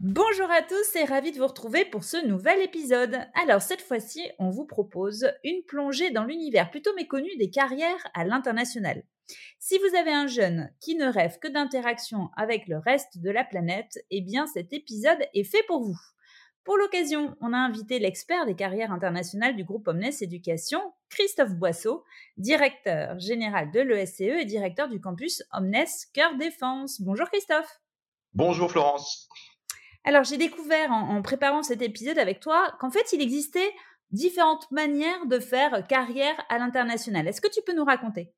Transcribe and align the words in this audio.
Bonjour 0.00 0.50
à 0.50 0.60
tous 0.60 0.94
et 0.96 1.04
ravi 1.04 1.32
de 1.32 1.38
vous 1.38 1.46
retrouver 1.46 1.86
pour 1.86 2.04
ce 2.04 2.22
nouvel 2.26 2.60
épisode. 2.60 3.18
Alors 3.34 3.62
cette 3.62 3.80
fois-ci, 3.80 4.20
on 4.38 4.50
vous 4.50 4.66
propose 4.66 5.32
une 5.42 5.62
plongée 5.62 6.10
dans 6.10 6.24
l'univers 6.24 6.70
plutôt 6.70 6.94
méconnu 6.94 7.30
des 7.38 7.48
carrières 7.48 8.06
à 8.12 8.24
l'international. 8.24 9.04
Si 9.58 9.78
vous 9.78 9.96
avez 9.96 10.12
un 10.12 10.26
jeune 10.26 10.70
qui 10.80 10.96
ne 10.96 11.06
rêve 11.06 11.38
que 11.38 11.48
d'interaction 11.48 12.28
avec 12.36 12.68
le 12.68 12.76
reste 12.76 13.22
de 13.22 13.30
la 13.30 13.42
planète, 13.42 13.98
eh 14.10 14.20
bien 14.20 14.46
cet 14.46 14.74
épisode 14.74 15.26
est 15.32 15.44
fait 15.44 15.64
pour 15.66 15.82
vous. 15.82 15.98
Pour 16.62 16.76
l'occasion, 16.76 17.34
on 17.40 17.54
a 17.54 17.58
invité 17.58 17.98
l'expert 17.98 18.44
des 18.44 18.54
carrières 18.54 18.92
internationales 18.92 19.56
du 19.56 19.64
groupe 19.64 19.88
Omnes 19.88 20.10
Éducation, 20.20 20.92
Christophe 21.08 21.54
Boisseau, 21.54 22.04
directeur 22.36 23.18
général 23.18 23.70
de 23.70 23.80
l'ESCE 23.80 24.20
et 24.20 24.44
directeur 24.44 24.90
du 24.90 25.00
campus 25.00 25.42
Omnes 25.54 25.86
Cœur 26.12 26.36
Défense. 26.36 27.00
Bonjour 27.00 27.30
Christophe. 27.30 27.80
Bonjour 28.34 28.70
Florence. 28.70 29.26
Alors, 30.06 30.22
j'ai 30.22 30.38
découvert 30.38 30.92
en, 30.92 31.20
préparant 31.20 31.64
cet 31.64 31.82
épisode 31.82 32.18
avec 32.18 32.38
toi 32.38 32.72
qu'en 32.78 32.90
fait, 32.90 33.12
il 33.12 33.20
existait 33.20 33.72
différentes 34.12 34.70
manières 34.70 35.26
de 35.26 35.40
faire 35.40 35.84
carrière 35.88 36.36
à 36.48 36.58
l'international. 36.58 37.26
Est-ce 37.26 37.40
que 37.40 37.52
tu 37.52 37.60
peux 37.66 37.74
nous 37.74 37.84
raconter? 37.84 38.32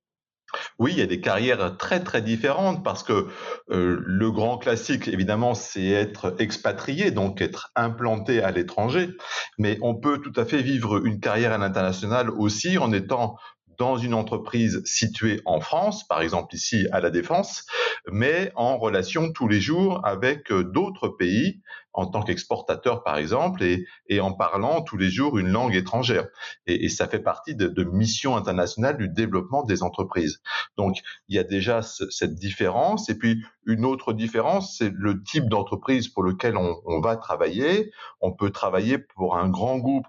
Oui, 0.79 0.93
il 0.93 0.99
y 0.99 1.03
a 1.03 1.07
des 1.07 1.21
carrières 1.21 1.77
très 1.77 2.03
très 2.03 2.23
différentes 2.23 2.83
parce 2.83 3.03
que 3.03 3.29
euh, 3.69 4.01
le 4.03 4.31
grand 4.31 4.57
classique, 4.57 5.07
évidemment, 5.09 5.53
c'est 5.53 5.89
être 5.89 6.37
expatrié, 6.39 7.11
donc 7.11 7.43
être 7.43 7.71
implanté 7.77 8.43
à 8.43 8.51
l'étranger. 8.51 9.11
Mais 9.59 9.77
on 9.83 9.95
peut 9.95 10.23
tout 10.23 10.33
à 10.41 10.47
fait 10.47 10.63
vivre 10.63 11.05
une 11.05 11.21
carrière 11.21 11.53
à 11.53 11.59
l'international 11.59 12.31
aussi 12.31 12.79
en 12.79 12.93
étant 12.93 13.37
dans 13.79 13.97
une 13.97 14.15
entreprise 14.15 14.83
située 14.85 15.41
en 15.45 15.61
France, 15.61 16.07
par 16.07 16.21
exemple 16.21 16.55
ici 16.55 16.87
à 16.93 17.01
la 17.01 17.11
Défense, 17.11 17.65
mais 18.11 18.53
en 18.57 18.77
relation 18.77 19.33
tous 19.33 19.49
les 19.49 19.61
jours 19.61 20.05
avec 20.05 20.51
euh, 20.51 20.65
d'autres 20.65 21.09
pays 21.09 21.61
en 21.95 22.07
tant 22.07 22.23
qu'exportateur, 22.23 23.03
par 23.03 23.17
exemple, 23.17 23.65
et, 23.65 24.21
en 24.21 24.33
parlant 24.33 24.83
tous 24.83 24.97
les 24.97 25.11
jours 25.11 25.37
une 25.37 25.49
langue 25.49 25.75
étrangère. 25.75 26.29
Et, 26.67 26.89
ça 26.89 27.09
fait 27.09 27.19
partie 27.19 27.57
de, 27.57 27.67
de 27.67 27.83
missions 27.83 28.37
internationales 28.37 28.97
du 28.99 29.09
développement 29.09 29.65
des 29.65 29.83
entreprises. 29.83 30.41
Donc, 30.77 30.99
il 31.29 31.35
y 31.35 31.41
a 31.41 31.45
déjà 31.45 31.83
cette 31.83 32.37
différence. 32.37 33.09
Et 33.09 33.19
puis, 33.19 33.43
une 33.67 33.85
autre 33.85 34.13
différence, 34.13 34.77
c'est 34.79 34.93
le 34.95 35.23
type 35.25 35.49
d'entreprise 35.49 36.07
pour 36.07 36.23
lequel 36.23 36.57
on 36.57 37.01
va 37.01 37.17
travailler. 37.17 37.91
On 38.21 38.33
peut 38.33 38.51
travailler 38.51 38.99
pour 38.99 39.37
un 39.37 39.49
grand 39.49 39.79
groupe 39.79 40.07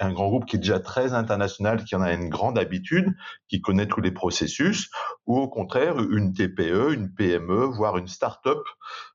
un 0.00 0.12
grand 0.12 0.28
groupe 0.28 0.46
qui 0.46 0.56
est 0.56 0.60
déjà 0.60 0.78
très 0.78 1.14
international, 1.14 1.84
qui 1.84 1.94
en 1.94 2.02
a 2.02 2.12
une 2.12 2.28
grande 2.28 2.58
habitude, 2.58 3.14
qui 3.48 3.60
connaît 3.60 3.86
tous 3.86 4.00
les 4.00 4.10
processus, 4.10 4.90
ou 5.26 5.38
au 5.38 5.48
contraire 5.48 5.98
une 5.98 6.32
TPE, 6.32 6.92
une 6.92 7.12
PME, 7.12 7.64
voire 7.64 7.96
une 7.98 8.08
start-up 8.08 8.62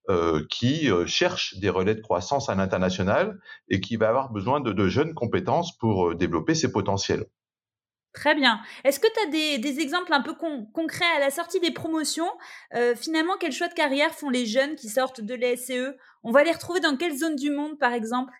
euh, 0.09 0.45
qui 0.49 0.91
euh, 0.91 1.05
cherche 1.05 1.57
des 1.57 1.69
relais 1.69 1.95
de 1.95 2.02
croissance 2.02 2.49
à 2.49 2.55
l'international 2.55 3.39
et 3.69 3.80
qui 3.80 3.95
va 3.95 4.09
avoir 4.09 4.31
besoin 4.31 4.59
de, 4.59 4.88
jeunes 4.88 5.13
compétences 5.13 5.77
pour 5.77 6.09
euh, 6.09 6.16
développer 6.16 6.55
ses 6.55 6.72
potentiels. 6.72 7.25
Très 8.13 8.34
bien. 8.34 8.61
Est-ce 8.84 9.00
que 9.00 9.07
tu 9.13 9.28
as 9.28 9.59
des, 9.59 9.79
exemples 9.79 10.13
un 10.13 10.22
peu 10.22 10.34
concrets 10.35 11.11
à 11.17 11.19
la 11.19 11.31
sortie 11.31 11.59
des 11.59 11.72
promotions? 11.72 12.31
Finalement, 12.95 13.34
quel 13.38 13.51
choix 13.51 13.67
de 13.67 13.73
carrière 13.73 14.13
font 14.13 14.29
les 14.29 14.45
jeunes 14.45 14.75
qui 14.75 14.88
sortent 14.88 15.19
de 15.19 15.34
l'ESCE 15.34 15.94
On 16.23 16.31
va 16.31 16.45
les 16.45 16.53
retrouver 16.53 16.79
dans 16.79 16.95
quelle 16.95 17.17
zone 17.17 17.35
du 17.35 17.51
monde, 17.51 17.78
par 17.78 17.91
exemple? 17.91 18.31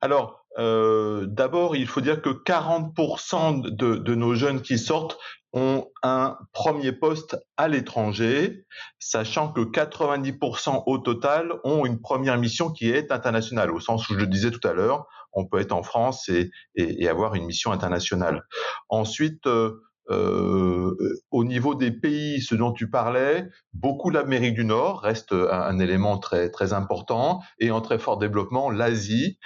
Alors, 0.00 0.44
euh, 0.58 1.26
d'abord, 1.26 1.76
il 1.76 1.86
faut 1.86 2.00
dire 2.00 2.22
que 2.22 2.30
40% 2.30 3.62
de, 3.62 3.96
de, 3.96 4.14
nos 4.14 4.34
jeunes 4.34 4.62
qui 4.62 4.78
sortent 4.78 5.18
ont 5.52 5.86
un 6.02 6.36
premier 6.52 6.92
poste 6.92 7.36
à 7.56 7.68
l'étranger, 7.68 8.64
sachant 8.98 9.52
que 9.52 9.60
90% 9.60 10.84
au 10.86 10.98
total 10.98 11.52
ont 11.64 11.86
une 11.86 12.00
première 12.00 12.38
mission 12.38 12.70
qui 12.70 12.90
est 12.90 13.10
internationale, 13.12 13.70
au 13.70 13.80
sens 13.80 14.08
où 14.08 14.14
je 14.14 14.18
le 14.18 14.26
disais 14.26 14.50
tout 14.50 14.66
à 14.66 14.72
l'heure, 14.72 15.06
on 15.32 15.46
peut 15.46 15.60
être 15.60 15.72
en 15.72 15.82
France 15.82 16.28
et, 16.28 16.50
et, 16.74 17.04
et 17.04 17.08
avoir 17.08 17.34
une 17.34 17.46
mission 17.46 17.72
internationale. 17.72 18.42
Ensuite, 18.88 19.46
euh, 19.46 19.82
euh, 20.10 20.96
au 21.30 21.44
niveau 21.44 21.74
des 21.74 21.90
pays, 21.90 22.40
ce 22.40 22.54
dont 22.54 22.72
tu 22.72 22.90
parlais, 22.90 23.48
beaucoup 23.72 24.10
l'Amérique 24.10 24.54
du 24.54 24.64
Nord 24.64 25.00
reste 25.00 25.32
un, 25.32 25.78
élément 25.78 26.18
très 26.18 26.50
très 26.50 26.72
important 26.72 27.40
et 27.58 27.70
en 27.70 27.80
très 27.80 27.98
fort 27.98 28.18
développement 28.18 28.70
l'Asie, 28.70 29.38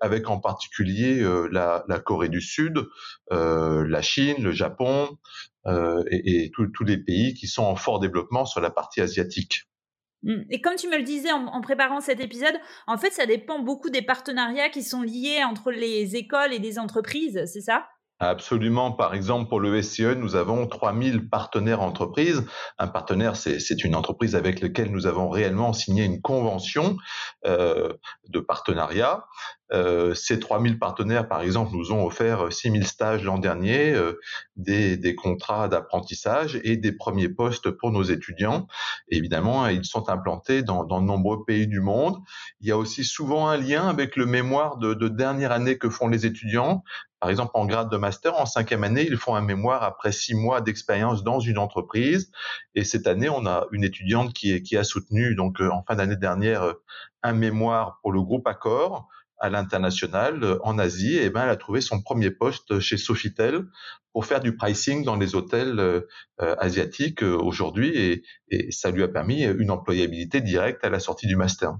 avec 0.00 0.28
en 0.28 0.38
particulier 0.38 1.20
euh, 1.22 1.48
la, 1.50 1.98
Corée 2.00 2.28
du 2.28 2.40
Sud, 2.40 2.86
euh, 3.32 3.86
la 3.88 4.02
Chine, 4.02 4.36
le 4.42 4.52
Japon 4.52 5.18
euh, 5.66 6.02
et, 6.10 6.50
tous 6.52 6.84
les 6.84 6.98
pays 6.98 7.34
qui 7.34 7.46
sont 7.46 7.64
en 7.64 7.76
fort 7.76 7.98
développement 7.98 8.44
sur 8.44 8.60
la 8.60 8.70
partie 8.70 9.00
asiatique. 9.00 9.64
Mmh. 10.22 10.42
Et 10.50 10.60
comme 10.60 10.76
tu 10.76 10.88
me 10.88 10.96
le 10.96 11.02
disais 11.02 11.32
en, 11.32 11.46
en, 11.46 11.60
préparant 11.60 12.00
cet 12.00 12.20
épisode, 12.20 12.54
en 12.86 12.96
fait, 12.96 13.12
ça 13.12 13.26
dépend 13.26 13.60
beaucoup 13.60 13.90
des 13.90 14.02
partenariats 14.02 14.70
qui 14.70 14.82
sont 14.82 15.02
liés 15.02 15.42
entre 15.44 15.70
les 15.70 16.16
écoles 16.16 16.52
et 16.52 16.58
les 16.58 16.78
entreprises, 16.78 17.42
c'est 17.46 17.60
ça? 17.60 17.86
Absolument. 18.18 18.92
Par 18.92 19.12
exemple, 19.12 19.50
pour 19.50 19.60
le 19.60 19.82
SCE, 19.82 20.16
nous 20.16 20.36
avons 20.36 20.66
3000 20.66 21.28
partenaires 21.28 21.82
entreprises. 21.82 22.46
Un 22.78 22.86
partenaire, 22.86 23.36
c'est 23.36 23.84
une 23.84 23.94
entreprise 23.94 24.34
avec 24.34 24.62
laquelle 24.62 24.90
nous 24.90 25.06
avons 25.06 25.28
réellement 25.28 25.74
signé 25.74 26.04
une 26.04 26.22
convention 26.22 26.96
euh, 27.44 27.92
de 28.28 28.40
partenariat. 28.40 29.26
Euh, 29.72 30.14
ces 30.14 30.38
3000 30.38 30.78
partenaires, 30.78 31.28
par 31.28 31.40
exemple, 31.42 31.72
nous 31.74 31.92
ont 31.92 32.06
offert 32.06 32.52
6000 32.52 32.86
stages 32.86 33.24
l'an 33.24 33.38
dernier, 33.38 33.92
euh, 33.92 34.18
des, 34.54 34.96
des, 34.96 35.14
contrats 35.14 35.68
d'apprentissage 35.68 36.60
et 36.62 36.76
des 36.76 36.92
premiers 36.92 37.28
postes 37.28 37.70
pour 37.70 37.90
nos 37.90 38.04
étudiants. 38.04 38.68
évidemment, 39.08 39.66
ils 39.66 39.84
sont 39.84 40.08
implantés 40.08 40.62
dans, 40.62 40.84
dans, 40.84 41.00
de 41.00 41.06
nombreux 41.06 41.44
pays 41.44 41.66
du 41.66 41.80
monde. 41.80 42.16
Il 42.60 42.68
y 42.68 42.72
a 42.72 42.78
aussi 42.78 43.04
souvent 43.04 43.48
un 43.48 43.56
lien 43.56 43.88
avec 43.88 44.16
le 44.16 44.24
mémoire 44.24 44.78
de, 44.78 44.94
de 44.94 45.08
dernière 45.08 45.52
année 45.52 45.78
que 45.78 45.90
font 45.90 46.08
les 46.08 46.26
étudiants. 46.26 46.84
Par 47.20 47.30
exemple, 47.30 47.52
en 47.54 47.64
grade 47.64 47.90
de 47.90 47.96
master, 47.96 48.38
en 48.38 48.44
cinquième 48.46 48.84
année, 48.84 49.06
ils 49.06 49.16
font 49.16 49.34
un 49.34 49.40
mémoire 49.40 49.82
après 49.82 50.12
six 50.12 50.34
mois 50.34 50.60
d'expérience 50.60 51.24
dans 51.24 51.40
une 51.40 51.58
entreprise. 51.58 52.30
Et 52.74 52.84
cette 52.84 53.06
année, 53.06 53.28
on 53.30 53.46
a 53.46 53.66
une 53.72 53.84
étudiante 53.84 54.34
qui, 54.34 54.62
qui 54.62 54.76
a 54.76 54.84
soutenu, 54.84 55.34
donc 55.34 55.60
euh, 55.60 55.70
en 55.70 55.82
fin 55.82 55.96
d'année 55.96 56.16
dernière, 56.16 56.62
euh, 56.62 56.74
un 57.22 57.32
mémoire 57.32 57.98
pour 58.02 58.12
le 58.12 58.20
groupe 58.20 58.46
Accor 58.46 59.08
à 59.38 59.48
l'international 59.48 60.44
euh, 60.44 60.58
en 60.62 60.78
Asie. 60.78 61.16
Et 61.16 61.30
ben, 61.30 61.44
elle 61.44 61.50
a 61.50 61.56
trouvé 61.56 61.80
son 61.80 62.02
premier 62.02 62.30
poste 62.30 62.80
chez 62.80 62.98
Sofitel 62.98 63.64
pour 64.12 64.26
faire 64.26 64.40
du 64.40 64.54
pricing 64.54 65.04
dans 65.04 65.16
les 65.16 65.34
hôtels 65.34 66.02
asiatiques 66.38 67.22
aujourd'hui. 67.22 67.90
Et, 67.94 68.22
et 68.48 68.70
ça 68.72 68.90
lui 68.90 69.02
a 69.02 69.08
permis 69.08 69.42
une 69.42 69.70
employabilité 69.70 70.40
directe 70.40 70.82
à 70.84 70.88
la 70.88 71.00
sortie 71.00 71.26
du 71.26 71.36
master. 71.36 71.76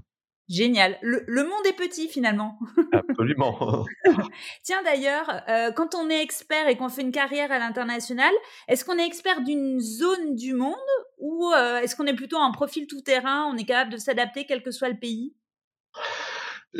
Génial. 0.49 0.97
Le, 1.01 1.43
monde 1.43 1.65
est 1.67 1.75
petit 1.75 2.07
finalement. 2.07 2.57
Absolument. 2.93 3.85
Tiens 4.63 4.81
d'ailleurs, 4.83 5.41
euh, 5.49 5.71
quand 5.71 5.93
on 5.93 6.09
est 6.09 6.21
expert 6.21 6.69
et 6.69 6.77
qu'on 6.77 6.87
fait 6.87 7.01
une 7.01 7.11
carrière 7.11 7.51
à 7.51 7.59
l'international, 7.59 8.31
est-ce 8.69 8.85
qu'on 8.85 8.97
est 8.97 9.05
expert 9.05 9.41
d'une 9.43 9.81
zone 9.81 10.35
du 10.35 10.53
monde 10.53 10.75
ou 11.17 11.51
euh, 11.53 11.79
est-ce 11.79 11.97
qu'on 11.97 12.05
est 12.05 12.15
plutôt 12.15 12.37
un 12.37 12.51
profil 12.51 12.87
tout-terrain, 12.87 13.51
on 13.53 13.57
est 13.57 13.65
capable 13.65 13.91
de 13.91 13.97
s'adapter 13.97 14.45
quel 14.45 14.63
que 14.63 14.71
soit 14.71 14.87
le 14.87 14.97
pays? 14.97 15.35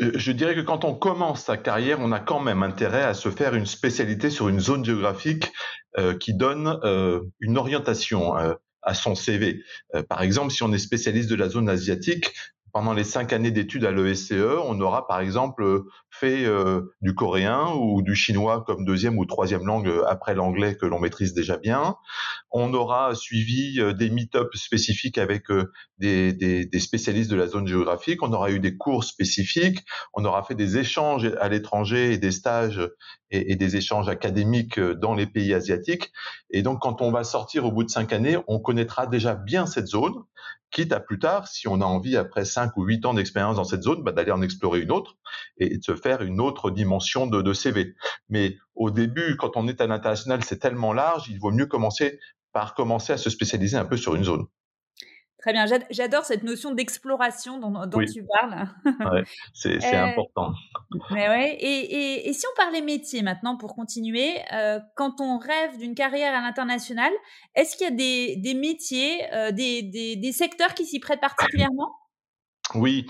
Euh, 0.00 0.12
je 0.14 0.32
dirais 0.32 0.54
que 0.54 0.62
quand 0.62 0.86
on 0.86 0.94
commence 0.94 1.44
sa 1.44 1.58
carrière, 1.58 1.98
on 2.00 2.12
a 2.12 2.20
quand 2.20 2.40
même 2.40 2.62
intérêt 2.62 3.02
à 3.02 3.12
se 3.12 3.30
faire 3.30 3.54
une 3.54 3.66
spécialité 3.66 4.30
sur 4.30 4.48
une 4.48 4.60
zone 4.60 4.84
géographique 4.84 5.52
qui 6.20 6.32
donne 6.32 6.78
une 7.40 7.58
orientation 7.58 8.34
à 8.82 8.94
son 8.94 9.16
CV. 9.16 9.64
par 10.08 10.22
exemple, 10.22 10.52
si 10.52 10.62
on 10.62 10.72
est 10.72 10.78
spécialiste 10.78 11.28
de 11.28 11.34
la 11.34 11.48
zone 11.48 11.68
asiatique, 11.68 12.32
pendant 12.78 12.92
les 12.92 13.02
cinq 13.02 13.32
années 13.32 13.50
d'études 13.50 13.84
à 13.84 13.90
l'ESCE, 13.90 14.34
on 14.64 14.80
aura 14.80 15.08
par 15.08 15.18
exemple 15.18 15.82
fait 16.12 16.44
euh, 16.44 16.94
du 17.00 17.12
coréen 17.12 17.72
ou 17.74 18.02
du 18.02 18.14
chinois 18.14 18.62
comme 18.64 18.84
deuxième 18.84 19.18
ou 19.18 19.24
troisième 19.26 19.66
langue 19.66 19.90
après 20.06 20.36
l'anglais 20.36 20.76
que 20.76 20.86
l'on 20.86 21.00
maîtrise 21.00 21.34
déjà 21.34 21.56
bien. 21.56 21.96
On 22.52 22.72
aura 22.74 23.16
suivi 23.16 23.80
euh, 23.80 23.94
des 23.94 24.10
meet-ups 24.10 24.56
spécifiques 24.56 25.18
avec 25.18 25.50
euh, 25.50 25.72
des, 25.98 26.68
spécialistes 26.78 27.32
de 27.32 27.34
la 27.34 27.48
zone 27.48 27.66
géographique. 27.66 28.22
On 28.22 28.32
aura 28.32 28.52
eu 28.52 28.60
des 28.60 28.76
cours 28.76 29.02
spécifiques. 29.02 29.84
On 30.14 30.24
aura 30.24 30.44
fait 30.44 30.54
des 30.54 30.78
échanges 30.78 31.28
à 31.40 31.48
l'étranger 31.48 32.12
et 32.12 32.18
des 32.18 32.30
stages 32.30 32.80
et, 33.32 33.56
des 33.56 33.74
échanges 33.74 34.08
académiques 34.08 34.78
dans 34.78 35.14
les 35.14 35.26
pays 35.26 35.52
asiatiques. 35.52 36.12
Et 36.50 36.62
donc, 36.62 36.80
quand 36.80 37.02
on 37.02 37.10
va 37.10 37.24
sortir 37.24 37.66
au 37.66 37.72
bout 37.72 37.82
de 37.82 37.90
cinq 37.90 38.12
années, 38.12 38.38
on 38.46 38.60
connaîtra 38.60 39.08
déjà 39.08 39.34
bien 39.34 39.66
cette 39.66 39.88
zone 39.88 40.14
quitte 40.70 40.92
à 40.92 41.00
plus 41.00 41.18
tard, 41.18 41.48
si 41.48 41.68
on 41.68 41.80
a 41.80 41.84
envie, 41.84 42.16
après 42.16 42.44
5 42.44 42.76
ou 42.76 42.84
8 42.84 43.06
ans 43.06 43.14
d'expérience 43.14 43.56
dans 43.56 43.64
cette 43.64 43.82
zone, 43.82 44.02
bah, 44.02 44.12
d'aller 44.12 44.32
en 44.32 44.42
explorer 44.42 44.80
une 44.80 44.90
autre 44.90 45.16
et 45.58 45.78
de 45.78 45.82
se 45.82 45.94
faire 45.96 46.22
une 46.22 46.40
autre 46.40 46.70
dimension 46.70 47.26
de, 47.26 47.42
de 47.42 47.52
CV. 47.52 47.94
Mais 48.28 48.56
au 48.74 48.90
début, 48.90 49.36
quand 49.36 49.56
on 49.56 49.68
est 49.68 49.80
à 49.80 49.86
l'international, 49.86 50.44
c'est 50.44 50.58
tellement 50.58 50.92
large, 50.92 51.28
il 51.28 51.38
vaut 51.38 51.50
mieux 51.50 51.66
commencer 51.66 52.18
par 52.52 52.74
commencer 52.74 53.12
à 53.12 53.18
se 53.18 53.30
spécialiser 53.30 53.76
un 53.76 53.84
peu 53.84 53.96
sur 53.96 54.14
une 54.14 54.24
zone. 54.24 54.46
Très 55.38 55.52
bien, 55.52 55.66
j'adore 55.90 56.24
cette 56.24 56.42
notion 56.42 56.72
d'exploration 56.72 57.58
dont, 57.60 58.04
tu 58.12 58.24
parles. 58.24 58.68
ouais, 59.12 59.22
c'est 59.54 59.84
euh, 59.84 60.04
important. 60.06 60.52
Mais 61.12 61.28
ouais. 61.28 61.56
Et, 61.60 62.28
et, 62.28 62.32
si 62.32 62.44
on 62.44 62.56
parlait 62.56 62.80
métier 62.80 63.22
maintenant 63.22 63.56
pour 63.56 63.76
continuer, 63.76 64.40
euh, 64.52 64.80
quand 64.96 65.20
on 65.20 65.38
rêve 65.38 65.78
d'une 65.78 65.94
carrière 65.94 66.34
à 66.34 66.40
l'international, 66.40 67.12
est-ce 67.54 67.76
qu'il 67.76 67.84
y 67.84 67.90
a 67.90 67.94
des, 67.94 68.36
des 68.36 68.54
métiers, 68.54 69.32
euh, 69.32 69.52
des, 69.52 69.82
des, 69.82 70.16
des 70.16 70.32
secteurs 70.32 70.74
qui 70.74 70.84
s'y 70.84 70.98
prêtent 70.98 71.20
particulièrement? 71.20 71.94
Oui, 72.74 73.06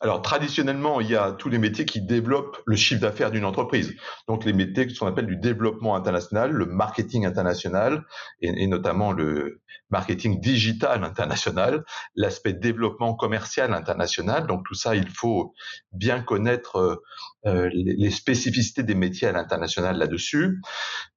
alors 0.00 0.22
traditionnellement, 0.22 1.00
il 1.00 1.10
y 1.10 1.16
a 1.16 1.32
tous 1.32 1.48
les 1.48 1.58
métiers 1.58 1.84
qui 1.84 2.00
développent 2.00 2.62
le 2.66 2.76
chiffre 2.76 3.00
d'affaires 3.00 3.30
d'une 3.30 3.44
entreprise. 3.44 3.94
Donc 4.28 4.44
les 4.44 4.52
métiers 4.52 4.86
qu'on 4.94 5.06
appelle 5.06 5.26
du 5.26 5.36
développement 5.36 5.96
international, 5.96 6.52
le 6.52 6.66
marketing 6.66 7.26
international 7.26 8.04
et, 8.40 8.66
notamment 8.68 9.12
le 9.12 9.60
marketing 9.90 10.40
digital 10.40 11.02
international, 11.02 11.84
l'aspect 12.14 12.52
développement 12.52 13.14
commercial 13.14 13.74
international. 13.74 14.46
Donc 14.46 14.64
tout 14.66 14.74
ça, 14.74 14.94
il 14.94 15.08
faut 15.08 15.52
bien 15.92 16.20
connaître 16.20 16.76
euh, 16.76 16.96
euh, 17.46 17.70
les, 17.72 18.10
spécificités 18.10 18.82
des 18.82 18.94
métiers 18.94 19.28
à 19.28 19.32
l'international 19.32 19.96
là-dessus. 19.98 20.60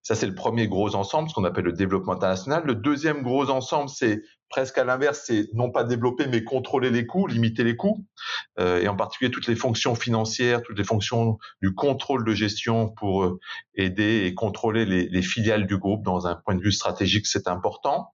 Ça, 0.02 0.16
c'est 0.16 0.28
le 0.28 0.36
premier 0.36 0.68
gros 0.68 0.96
ensemble, 0.96 1.30
ce 1.30 1.36
qu'on 1.36 1.44
appelle 1.44 1.66
le 1.66 1.74
développement 1.74 2.14
international. 2.14 2.64
Le 2.66 2.76
deuxième 2.76 3.22
gros 3.22 3.50
ensemble, 3.50 3.90
c'est 3.90 4.22
presque 4.52 4.78
à 4.78 4.84
l'inverse, 4.84 5.24
c'est 5.26 5.48
non 5.54 5.72
pas 5.72 5.84
développer, 5.84 6.28
mais 6.28 6.44
contrôler 6.44 6.92
les 6.92 7.08
coûts, 7.08 7.26
limiter 7.26 7.64
les 7.64 7.76
coûts, 7.76 8.06
euh, 8.60 8.82
et 8.82 8.88
en 8.88 8.96
particulier 8.96 9.32
toutes 9.32 9.48
les 9.48 9.56
fonctions 9.56 9.96
financières, 9.96 10.62
toutes 10.62 10.78
les 10.78 10.84
fonctions 10.84 11.40
du 11.62 11.74
contrôle 11.74 12.24
de 12.24 12.34
gestion 12.34 12.90
pour 12.90 13.24
euh, 13.24 13.40
aider 13.74 14.26
et 14.26 14.36
contrôler 14.36 14.86
les, 14.86 15.08
les, 15.08 15.22
filiales 15.22 15.66
du 15.66 15.78
groupe 15.78 16.04
dans 16.04 16.28
un 16.28 16.36
point 16.36 16.54
de 16.54 16.62
vue 16.62 16.74
stratégique, 16.74 17.26
c'est 17.26 17.48
important. 17.48 18.14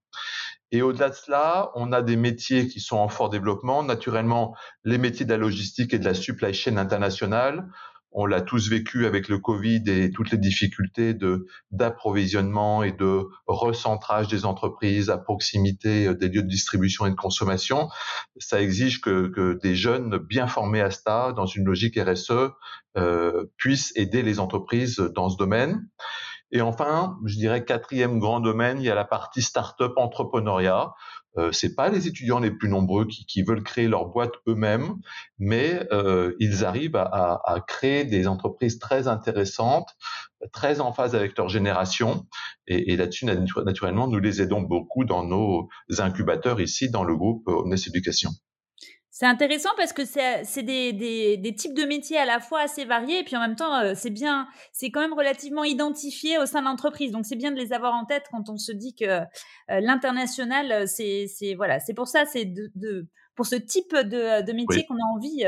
Et 0.71 0.81
au-delà 0.81 1.09
de 1.09 1.15
cela, 1.15 1.71
on 1.75 1.91
a 1.91 2.01
des 2.01 2.17
métiers 2.17 2.67
qui 2.67 2.79
sont 2.79 2.97
en 2.97 3.07
fort 3.07 3.29
développement, 3.29 3.83
naturellement 3.83 4.55
les 4.83 4.97
métiers 4.97 5.25
de 5.25 5.31
la 5.31 5.37
logistique 5.37 5.93
et 5.93 5.99
de 5.99 6.05
la 6.05 6.13
supply 6.13 6.53
chain 6.53 6.77
internationale, 6.77 7.67
on 8.11 8.25
l'a 8.25 8.41
tous 8.41 8.69
vécu 8.69 9.05
avec 9.05 9.27
le 9.27 9.37
Covid 9.37 9.83
et 9.87 10.11
toutes 10.11 10.31
les 10.31 10.37
difficultés 10.37 11.13
de 11.13 11.45
d'approvisionnement 11.71 12.83
et 12.83 12.91
de 12.91 13.23
recentrage 13.45 14.27
des 14.27 14.45
entreprises 14.45 15.09
à 15.09 15.17
proximité 15.17 16.07
euh, 16.07 16.13
des 16.15 16.29
lieux 16.29 16.43
de 16.43 16.47
distribution 16.47 17.05
et 17.05 17.11
de 17.11 17.15
consommation. 17.15 17.89
Ça 18.37 18.61
exige 18.61 19.01
que, 19.01 19.59
des 19.61 19.75
jeunes 19.75 20.17
bien 20.17 20.47
formés 20.47 20.81
à 20.81 20.91
ça, 20.91 21.33
dans 21.35 21.45
une 21.45 21.65
logique 21.65 21.99
RSE, 21.99 22.31
euh, 22.97 23.45
puissent 23.57 23.91
aider 23.95 24.23
les 24.23 24.39
entreprises 24.39 24.97
dans 24.97 25.29
ce 25.29 25.37
domaine. 25.37 25.87
Et 26.51 26.61
enfin, 26.61 27.17
je 27.25 27.35
dirais 27.35 27.65
quatrième 27.65 28.19
grand 28.19 28.39
domaine, 28.39 28.79
il 28.79 28.85
y 28.85 28.89
a 28.89 28.95
la 28.95 29.03
partie 29.05 29.41
start-up 29.41 29.93
entrepreneuriat. 29.97 30.93
Euh, 31.37 31.51
c'est 31.51 31.75
pas 31.75 31.89
les 31.89 32.07
étudiants 32.07 32.39
les 32.39 32.51
plus 32.51 32.69
nombreux 32.69 33.05
qui, 33.05 33.43
veulent 33.43 33.63
créer 33.63 33.87
leur 33.87 34.07
boîte 34.07 34.33
eux-mêmes, 34.47 34.95
mais 35.37 35.87
euh, 35.91 36.33
ils 36.39 36.65
arrivent 36.65 36.95
à, 36.95 37.63
créer 37.67 38.05
des 38.05 38.27
entreprises 38.27 38.79
très 38.79 39.07
intéressantes, 39.07 39.89
très 40.51 40.79
en 40.79 40.93
phase 40.93 41.15
avec 41.15 41.37
leur 41.37 41.49
génération. 41.49 42.25
Et, 42.67 42.95
là-dessus, 42.95 43.25
naturellement, 43.25 44.07
nous 44.07 44.19
les 44.19 44.41
aidons 44.41 44.61
beaucoup 44.61 45.05
dans 45.05 45.23
nos 45.23 45.69
incubateurs 45.99 46.59
ici, 46.59 46.89
dans 46.89 47.03
le 47.03 47.15
groupe 47.15 47.47
Omnes 47.47 47.77
Éducation. 47.87 48.31
C'est 49.19 49.25
intéressant 49.25 49.71
parce 49.77 49.93
que 49.93 50.03
c'est 50.05 50.61
des, 50.61 50.93
des, 50.93 51.37
des, 51.37 51.55
types 51.55 51.73
de 51.73 51.85
métiers 51.85 52.19
à 52.19 52.25
la 52.25 52.39
fois 52.39 52.59
assez 52.59 52.85
variés 52.85 53.21
et 53.21 53.23
puis 53.23 53.35
en 53.35 53.39
même 53.39 53.55
temps, 53.55 53.75
euh, 53.79 53.93
c'est 53.95 54.11
bien, 54.11 54.47
c'est 54.73 54.91
quand 54.91 54.99
même 54.99 55.15
relativement 55.15 55.63
identifié 55.63 56.37
au 56.37 56.45
sein 56.45 56.61
de 56.61 56.67
l'entreprise. 56.67 57.11
Donc 57.11 57.25
c'est 57.25 57.35
bien 57.35 57.49
de 57.49 57.57
les 57.57 57.73
avoir 57.73 57.95
en 57.95 58.05
tête 58.05 58.25
quand 58.29 58.47
on 58.47 58.57
se 58.57 58.71
dit 58.71 58.93
que 58.93 59.05
euh, 59.05 59.25
l'international, 59.69 60.71
euh, 60.71 60.85
c'est 60.85 61.55
voilà, 61.55 61.79
c'est 61.79 61.95
pour 61.95 62.07
ça, 62.07 62.25
c'est 62.25 62.45
de, 62.45 62.69
de, 62.75 63.07
pour 63.33 63.47
ce 63.47 63.55
type 63.55 63.95
de, 63.95 64.45
de 64.45 64.53
métier 64.53 64.85
qu'on 64.85 64.97
a 64.97 65.15
envie 65.15 65.45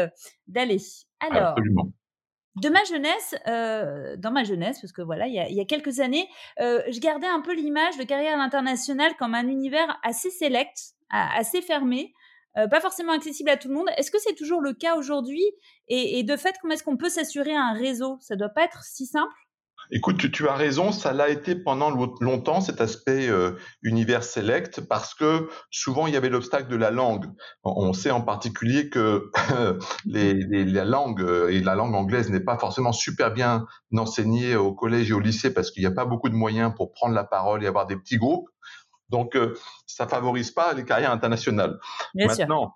d'aller. 0.48 0.80
Alors. 1.20 1.54
De 2.56 2.70
ma 2.70 2.84
jeunesse, 2.84 3.36
euh, 3.48 4.18
dans 4.18 4.32
ma 4.32 4.44
jeunesse, 4.44 4.82
parce 4.82 4.92
que 4.92 5.04
voilà, 5.04 5.28
il 5.28 5.34
y 5.34 5.40
a, 5.40 5.48
il 5.48 5.56
y 5.56 5.62
a 5.62 5.66
quelques 5.66 6.00
années, 6.00 6.28
euh, 6.60 6.82
je 6.90 7.00
gardais 7.00 7.28
un 7.28 7.42
peu 7.42 7.54
l'image 7.54 7.96
de 7.98 8.04
carrière 8.04 8.34
à 8.34 8.38
l'international 8.38 9.16
comme 9.18 9.36
un 9.36 9.48
univers 9.48 10.00
assez 10.04 10.30
select, 10.32 10.96
assez 11.10 11.62
fermé, 11.62 12.12
euh, 12.58 12.68
pas 12.68 12.82
forcément 12.82 13.14
accessible 13.14 13.50
à 13.50 13.58
tout 13.58 13.68
le 13.68 13.76
monde. 13.76 13.88
Est-ce 13.98 14.12
que 14.12 14.20
c'est 14.20 14.36
toujours 14.36 14.62
le 14.62 14.74
cas 14.74 14.96
aujourd'hui? 14.96 15.44
Et, 15.88 16.24
de 16.24 16.36
fait, 16.36 16.56
comment 16.62 16.74
est-ce 16.74 16.84
qu'on 16.84 16.98
peut 16.98 17.10
s'assurer 17.10 17.56
un 17.56 17.74
réseau? 17.74 18.18
Ça 18.22 18.36
doit 18.36 18.50
pas 18.50 18.64
être 18.64 18.84
si 18.84 19.06
simple? 19.06 19.34
Écoute, 19.92 20.30
tu, 20.32 20.48
as 20.48 20.54
raison, 20.54 20.92
ça 20.92 21.14
l'a 21.14 21.30
été 21.30 21.56
pendant 21.56 21.90
longtemps 21.90 22.62
cet 22.62 22.80
aspect 22.80 23.28
euh, 23.28 23.54
univers 23.82 24.24
select 24.24 24.82
parce 24.82 25.16
que 25.16 25.50
souvent 25.72 26.06
il 26.06 26.14
y 26.14 26.18
avait 26.18 26.30
l'obstacle 26.30 26.70
de 26.70 26.76
la 26.76 26.92
langue. 26.92 27.26
On 27.64 27.94
sait 27.94 28.12
en 28.12 28.22
particulier 28.22 28.90
que 28.90 29.32
la 30.06 30.86
langue 30.86 31.22
euh, 31.22 31.50
et 31.50 31.62
la 31.62 31.74
langue 31.74 31.96
anglaise 31.96 32.30
n'est 32.30 32.40
pas 32.40 32.60
forcément 32.60 32.92
super 32.92 33.34
bien 33.34 33.66
enseignée 33.98 34.56
au 34.56 34.76
collège 34.76 35.10
et 35.10 35.14
au 35.14 35.20
lycée 35.20 35.52
parce 35.52 35.72
qu'il 35.72 35.82
n'y 35.82 35.88
a 35.88 35.92
pas 35.92 36.06
beaucoup 36.06 36.30
de 36.30 36.36
moyens 36.36 36.72
pour 36.76 36.92
prendre 36.92 37.16
la 37.16 37.24
parole 37.24 37.64
et 37.64 37.68
avoir 37.68 37.88
des 37.88 37.96
petits 37.96 38.18
groupes. 38.18 38.48
Donc, 39.10 39.36
euh, 39.36 39.56
ça 39.86 40.08
favorise 40.08 40.52
pas 40.52 40.74
les 40.74 40.86
carrières 40.86 41.12
internationales. 41.12 41.78
Maintenant, 42.16 42.74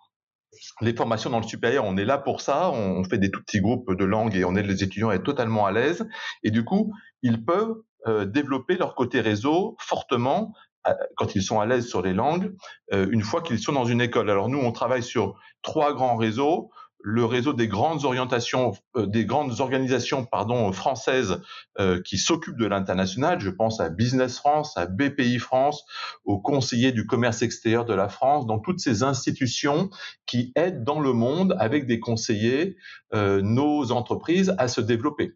les 0.82 0.96
formations 0.96 1.30
dans 1.30 1.40
le 1.40 1.48
supérieur, 1.48 1.84
on 1.86 1.98
est 1.98 2.06
là 2.06 2.18
pour 2.18 2.42
ça. 2.42 2.72
On 2.72 3.04
fait 3.04 3.18
des 3.18 3.32
tout 3.32 3.42
petits 3.42 3.60
groupes 3.60 3.94
de 3.94 4.06
langue 4.06 4.36
et 4.36 4.46
on 4.46 4.56
aide 4.56 4.68
les 4.68 4.84
étudiants 4.84 5.10
à 5.10 5.16
être 5.16 5.24
totalement 5.24 5.66
à 5.66 5.72
l'aise. 5.72 6.08
Et 6.44 6.52
du 6.52 6.64
coup, 6.64 6.94
ils 7.22 7.44
peuvent 7.44 7.76
euh, 8.08 8.26
développer 8.26 8.76
leur 8.76 8.96
côté 8.96 9.22
réseau 9.22 9.76
fortement 9.80 10.54
euh, 10.88 10.94
quand 11.16 11.36
ils 11.36 11.42
sont 11.42 11.60
à 11.60 11.66
l'aise 11.66 11.88
sur 11.88 12.02
les 12.02 12.14
langues, 12.14 12.54
une 12.92 13.24
fois 13.24 13.42
qu'ils 13.42 13.60
sont 13.60 13.72
dans 13.72 13.86
une 13.86 14.02
école. 14.02 14.30
Alors 14.30 14.50
nous, 14.50 14.60
on 14.60 14.72
travaille 14.72 15.04
sur 15.04 15.40
trois 15.62 15.94
grands 15.94 16.18
réseaux 16.18 16.70
le 17.04 17.26
réseau 17.26 17.54
des 17.54 17.68
grandes 17.68 18.06
orientations, 18.06 18.72
euh, 18.96 19.06
des 19.06 19.26
grandes 19.26 19.60
organisations 19.60 20.26
françaises 20.72 21.42
euh, 21.80 22.02
qui 22.02 22.18
s'occupent 22.18 22.58
de 22.58 22.66
l'international. 22.66 23.42
Je 23.42 23.50
pense 23.50 23.82
à 23.82 23.90
Business 23.90 24.38
France, 24.38 24.78
à 24.78 24.86
BPI 24.86 25.38
France, 25.38 25.84
aux 26.24 26.40
conseillers 26.40 26.94
du 26.94 27.06
commerce 27.06 27.42
extérieur 27.42 27.84
de 27.86 27.94
la 27.94 28.08
France, 28.08 28.48
dans 28.48 28.60
toutes 28.60 28.80
ces 28.80 29.04
institutions 29.04 29.90
qui 30.26 30.54
aident 30.56 30.84
dans 30.84 31.02
le 31.02 31.12
monde 31.12 31.56
avec 31.60 31.86
des 31.86 32.00
conseillers 32.00 32.78
euh, 33.14 33.42
nos 33.42 33.92
entreprises 33.92 34.56
à 34.58 34.70
se 34.70 34.80
développer. 34.80 35.34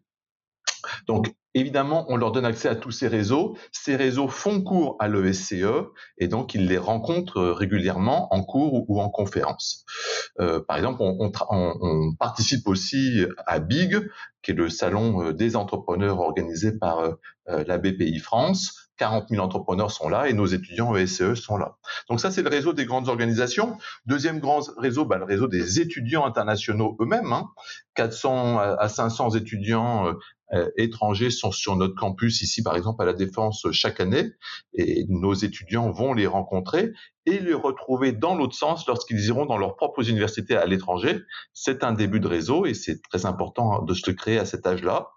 Donc, 1.06 1.34
évidemment, 1.54 2.06
on 2.08 2.16
leur 2.16 2.32
donne 2.32 2.44
accès 2.44 2.68
à 2.68 2.76
tous 2.76 2.90
ces 2.90 3.08
réseaux. 3.08 3.56
Ces 3.72 3.96
réseaux 3.96 4.28
font 4.28 4.62
cours 4.62 4.96
à 5.00 5.08
l'ESCE 5.08 5.64
et 6.18 6.28
donc 6.28 6.54
ils 6.54 6.66
les 6.66 6.78
rencontrent 6.78 7.42
régulièrement 7.42 8.32
en 8.32 8.42
cours 8.42 8.88
ou, 8.88 9.00
en 9.00 9.08
conférence. 9.10 9.84
Euh, 10.40 10.60
par 10.60 10.76
exemple, 10.76 10.98
on, 11.00 12.14
participe 12.18 12.68
aussi 12.68 13.24
à 13.46 13.58
BIG, 13.58 14.08
qui 14.42 14.52
est 14.52 14.54
le 14.54 14.68
salon 14.68 15.22
euh, 15.22 15.32
des 15.32 15.56
entrepreneurs 15.56 16.20
organisé 16.20 16.72
par 16.72 17.00
euh, 17.00 17.14
la 17.46 17.78
BPI 17.78 18.18
France. 18.18 18.88
40 18.98 19.28
000 19.30 19.42
entrepreneurs 19.42 19.90
sont 19.90 20.08
là 20.08 20.28
et 20.28 20.32
nos 20.32 20.46
étudiants 20.46 20.94
ESCE 20.94 21.34
sont 21.34 21.56
là. 21.56 21.76
Donc 22.10 22.20
ça, 22.20 22.30
c'est 22.30 22.42
le 22.42 22.48
réseau 22.48 22.72
des 22.72 22.84
grandes 22.84 23.08
organisations. 23.08 23.78
Deuxième 24.06 24.40
grand 24.40 24.60
réseau, 24.76 25.04
bah, 25.04 25.18
le 25.18 25.24
réseau 25.24 25.46
des 25.46 25.80
étudiants 25.80 26.26
internationaux 26.26 26.96
eux-mêmes. 27.00 27.32
400 27.98 28.60
hein. 28.60 28.76
à 28.78 28.88
500 28.88 29.30
étudiants 29.30 30.14
euh, 30.54 30.70
étrangers 30.76 31.30
sont 31.30 31.50
sur 31.50 31.76
notre 31.76 31.94
campus 31.94 32.40
ici, 32.42 32.62
par 32.62 32.76
exemple, 32.76 33.02
à 33.02 33.06
la 33.06 33.12
Défense 33.12 33.66
chaque 33.72 34.00
année, 34.00 34.30
et 34.72 35.04
nos 35.08 35.34
étudiants 35.34 35.90
vont 35.90 36.14
les 36.14 36.26
rencontrer 36.26 36.92
et 37.26 37.40
les 37.40 37.52
retrouver 37.52 38.12
dans 38.12 38.34
l'autre 38.34 38.54
sens 38.54 38.86
lorsqu'ils 38.86 39.26
iront 39.26 39.44
dans 39.44 39.58
leurs 39.58 39.76
propres 39.76 40.08
universités 40.08 40.56
à 40.56 40.64
l'étranger. 40.64 41.20
C'est 41.52 41.84
un 41.84 41.92
début 41.92 42.20
de 42.20 42.28
réseau 42.28 42.64
et 42.64 42.72
c'est 42.72 43.02
très 43.02 43.26
important 43.26 43.82
de 43.82 43.92
se 43.92 44.10
créer 44.10 44.38
à 44.38 44.46
cet 44.46 44.66
âge-là. 44.66 45.08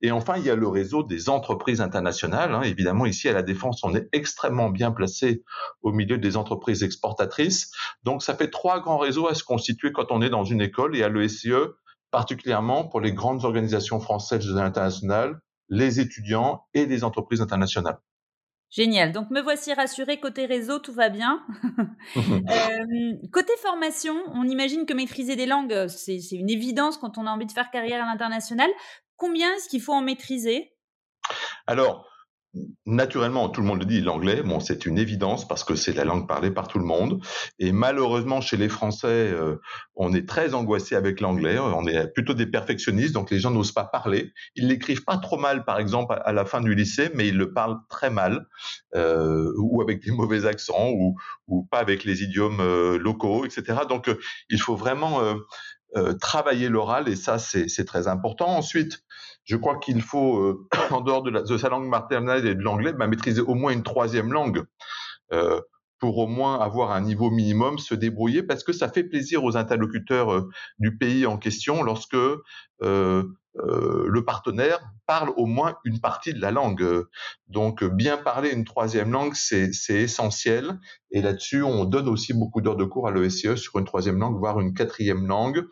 Et 0.00 0.12
enfin, 0.12 0.38
il 0.38 0.44
y 0.44 0.50
a 0.50 0.54
le 0.54 0.68
réseau 0.68 1.02
des 1.02 1.28
entreprises 1.28 1.82
internationales. 1.82 2.54
Hein. 2.54 2.62
Évidemment, 2.62 3.04
ici 3.04 3.28
à 3.28 3.32
la 3.32 3.42
Défense, 3.42 3.84
on 3.84 3.94
est 3.94 4.08
extrêmement 4.12 4.70
bien 4.70 4.92
placé 4.92 5.42
au 5.82 5.92
milieu 5.92 6.16
des 6.16 6.38
entreprises 6.38 6.82
exportatrices. 6.82 7.70
Donc, 8.04 8.22
ça 8.22 8.34
fait 8.34 8.48
trois 8.48 8.80
grands 8.80 8.98
réseaux 8.98 9.26
à 9.26 9.34
se 9.34 9.44
constituer 9.44 9.92
quand 9.92 10.10
on 10.10 10.22
est 10.22 10.30
dans 10.30 10.44
une 10.44 10.62
école 10.62 10.96
et 10.96 11.02
à 11.02 11.10
l'ESCE, 11.10 11.74
particulièrement 12.10 12.84
pour 12.84 13.00
les 13.00 13.12
grandes 13.12 13.44
organisations 13.44 14.00
françaises 14.00 14.46
de 14.46 14.54
l'international, 14.54 15.40
les 15.68 16.00
étudiants 16.00 16.64
et 16.74 16.86
les 16.86 17.04
entreprises 17.04 17.40
internationales. 17.40 17.98
Génial. 18.70 19.10
Donc 19.10 19.30
me 19.30 19.40
voici 19.40 19.74
rassuré 19.74 20.20
côté 20.20 20.46
réseau, 20.46 20.78
tout 20.78 20.92
va 20.92 21.08
bien. 21.08 21.44
Euh, 22.16 23.14
côté 23.32 23.52
formation, 23.62 24.14
on 24.32 24.44
imagine 24.44 24.86
que 24.86 24.94
maîtriser 24.94 25.36
des 25.36 25.46
langues, 25.46 25.86
c'est 25.88 26.18
une 26.32 26.48
évidence 26.48 26.96
quand 26.96 27.18
on 27.18 27.26
a 27.26 27.30
envie 27.30 27.46
de 27.46 27.52
faire 27.52 27.70
carrière 27.70 28.02
à 28.02 28.06
l'international. 28.06 28.70
Combien 29.16 29.54
est-ce 29.54 29.68
qu'il 29.68 29.82
faut 29.82 29.92
en 29.92 30.00
maîtriser? 30.00 30.72
Alors, 31.66 32.09
naturellement, 32.84 33.48
tout 33.48 33.60
le 33.60 33.66
monde 33.66 33.80
le 33.80 33.86
dit, 33.86 34.00
l'anglais, 34.00 34.42
bon, 34.42 34.58
c'est 34.60 34.84
une 34.86 34.98
évidence 34.98 35.46
parce 35.46 35.62
que 35.62 35.76
c'est 35.76 35.92
la 35.92 36.04
langue 36.04 36.26
parlée 36.26 36.50
par 36.50 36.66
tout 36.66 36.78
le 36.78 36.84
monde. 36.84 37.24
Et 37.58 37.72
malheureusement, 37.72 38.40
chez 38.40 38.56
les 38.56 38.68
Français, 38.68 39.06
euh, 39.06 39.56
on 39.94 40.12
est 40.12 40.28
très 40.28 40.54
angoissé 40.54 40.96
avec 40.96 41.20
l'anglais. 41.20 41.58
On 41.58 41.86
est 41.86 42.08
plutôt 42.12 42.34
des 42.34 42.46
perfectionnistes, 42.46 43.14
donc 43.14 43.30
les 43.30 43.38
gens 43.38 43.50
n'osent 43.50 43.72
pas 43.72 43.84
parler. 43.84 44.32
Ils 44.56 44.68
l'écrivent 44.68 45.04
pas 45.04 45.18
trop 45.18 45.38
mal, 45.38 45.64
par 45.64 45.78
exemple, 45.78 46.20
à 46.24 46.32
la 46.32 46.44
fin 46.44 46.60
du 46.60 46.74
lycée, 46.74 47.10
mais 47.14 47.28
ils 47.28 47.36
le 47.36 47.52
parlent 47.52 47.78
très 47.88 48.10
mal, 48.10 48.46
euh, 48.96 49.52
ou 49.58 49.80
avec 49.80 50.02
des 50.04 50.10
mauvais 50.10 50.46
accents, 50.46 50.90
ou, 50.90 51.16
ou 51.46 51.64
pas 51.70 51.78
avec 51.78 52.04
les 52.04 52.22
idiomes 52.22 52.60
euh, 52.60 52.98
locaux, 52.98 53.44
etc. 53.44 53.80
Donc, 53.88 54.10
il 54.48 54.60
faut 54.60 54.76
vraiment 54.76 55.20
travailler 56.20 56.68
l'oral, 56.68 57.08
et 57.08 57.16
ça, 57.16 57.38
c'est 57.38 57.84
très 57.84 58.06
important. 58.06 58.48
Ensuite, 58.56 59.02
je 59.50 59.56
crois 59.56 59.78
qu'il 59.78 60.00
faut, 60.00 60.38
euh, 60.38 60.68
en 60.92 61.00
dehors 61.00 61.24
de, 61.24 61.56
sa 61.56 61.68
langue 61.68 61.88
maternelle 61.88 62.46
et 62.46 62.54
de 62.54 62.62
l'anglais, 62.62 62.92
bah, 62.92 63.08
maîtriser 63.08 63.40
au 63.40 63.54
moins 63.54 63.72
une 63.72 63.82
troisième 63.82 64.32
langue 64.32 64.62
euh, 65.32 65.60
pour 65.98 66.18
au 66.18 66.28
moins 66.28 66.60
avoir 66.60 66.92
un 66.92 67.00
niveau 67.00 67.30
minimum, 67.30 67.78
se 67.78 67.96
débrouiller, 67.96 68.44
parce 68.44 68.62
que 68.62 68.72
ça 68.72 68.88
fait 68.88 69.02
plaisir 69.02 69.42
aux 69.42 69.56
interlocuteurs 69.56 70.32
euh, 70.32 70.48
du 70.78 70.96
pays 70.96 71.26
en 71.26 71.36
question 71.36 71.82
lorsque 71.82 72.16
le 73.54 74.24
partenaire 74.24 74.80
parle 75.06 75.30
au 75.36 75.46
moins 75.46 75.76
une 75.84 76.00
partie 76.00 76.32
de 76.32 76.40
la 76.40 76.50
langue. 76.50 77.04
Donc, 77.48 77.82
bien 77.82 78.16
parler 78.16 78.50
une 78.50 78.64
troisième 78.64 79.10
langue, 79.10 79.34
c'est 79.34 79.72
essentiel. 79.90 80.78
Et 81.10 81.20
là-dessus, 81.20 81.62
on 81.62 81.84
donne 81.84 82.08
aussi 82.08 82.32
beaucoup 82.32 82.60
d'heures 82.60 82.76
de 82.76 82.84
cours 82.84 83.08
à 83.08 83.10
l'ESCE 83.10 83.56
sur 83.56 83.78
une 83.78 83.84
troisième 83.84 84.18
langue, 84.18 84.38
voire 84.38 84.60
une 84.60 84.72
quatrième 84.72 85.26
langue. 85.26 85.66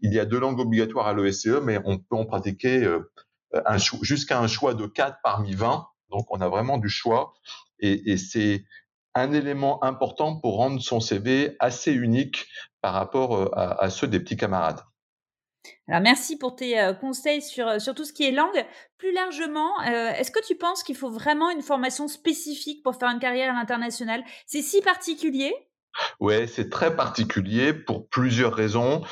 Il 0.00 0.12
y 0.14 0.18
a 0.18 0.24
deux 0.24 0.40
langues 0.40 0.60
obligatoires 0.60 1.06
à 1.06 1.14
l'ESCE, 1.14 1.60
mais 1.62 1.78
on 1.84 1.98
peut 1.98 2.16
en 2.16 2.24
pratiquer 2.24 2.90
jusqu'à 4.00 4.40
un 4.40 4.46
choix 4.46 4.74
de 4.74 4.86
quatre 4.86 5.18
parmi 5.22 5.54
20. 5.54 5.86
Donc, 6.10 6.26
on 6.30 6.40
a 6.40 6.48
vraiment 6.48 6.78
du 6.78 6.88
choix. 6.88 7.34
Et, 7.78 8.16
c'est 8.16 8.64
un 9.14 9.32
élément 9.32 9.82
important 9.84 10.40
pour 10.40 10.56
rendre 10.56 10.80
son 10.80 11.00
CV 11.00 11.56
assez 11.60 11.92
unique 11.92 12.46
par 12.80 12.94
rapport 12.94 13.50
à 13.56 13.90
ceux 13.90 14.06
des 14.06 14.20
petits 14.20 14.36
camarades. 14.36 14.80
Alors 15.88 16.00
merci 16.00 16.36
pour 16.36 16.56
tes 16.56 16.78
euh, 16.78 16.92
conseils 16.92 17.42
sur, 17.42 17.66
euh, 17.66 17.78
sur 17.78 17.94
tout 17.94 18.04
ce 18.04 18.12
qui 18.12 18.24
est 18.24 18.30
langue. 18.30 18.64
Plus 18.98 19.12
largement, 19.12 19.80
euh, 19.82 20.10
est-ce 20.10 20.30
que 20.30 20.44
tu 20.46 20.56
penses 20.56 20.82
qu'il 20.82 20.96
faut 20.96 21.10
vraiment 21.10 21.50
une 21.50 21.62
formation 21.62 22.08
spécifique 22.08 22.82
pour 22.82 22.96
faire 22.96 23.10
une 23.10 23.18
carrière 23.18 23.54
à 23.54 23.58
l'international 23.58 24.22
C'est 24.46 24.62
si 24.62 24.80
particulier? 24.82 25.52
Ouais, 26.20 26.46
c'est 26.46 26.68
très 26.68 26.94
particulier 26.94 27.72
pour 27.72 28.08
plusieurs 28.08 28.54
raisons. 28.54 29.02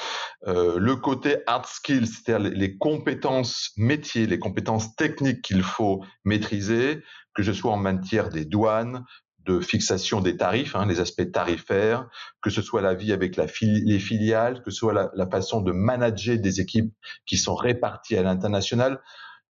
le 0.47 0.95
côté 0.95 1.39
hard 1.47 1.67
skills, 1.67 2.07
c'est-à-dire 2.07 2.51
les, 2.51 2.77
compétences 2.77 3.73
métiers, 3.77 4.27
les 4.27 4.39
compétences 4.39 4.95
techniques 4.95 5.43
qu'il 5.43 5.65
faut 5.65 6.05
maîtriser, 6.25 7.03
que 7.35 7.43
ce 7.43 7.53
soit 7.53 7.73
en 7.73 7.77
matière 7.77 8.29
des 8.29 8.45
douanes, 8.45 9.05
de 9.47 9.61
fixation 9.61 10.21
des 10.21 10.37
tarifs, 10.37 10.75
hein, 10.77 10.87
les 10.87 11.01
aspects 11.01 11.31
tarifaires, 11.31 12.09
que 12.43 12.51
ce 12.51 12.63
soit 12.63 12.83
la 12.83 12.95
vie 12.95 13.13
avec 13.13 13.37
la 13.37 13.47
les 13.63 13.99
filiales, 13.99 14.63
que 14.63 14.71
ce 14.71 14.79
soit 14.79 14.93
la, 14.93 15.11
la, 15.15 15.27
façon 15.27 15.61
de 15.61 15.73
manager 15.73 16.39
des 16.39 16.61
équipes 16.61 16.93
qui 17.27 17.37
sont 17.37 17.55
réparties 17.55 18.17
à 18.17 18.23
l'international. 18.23 19.01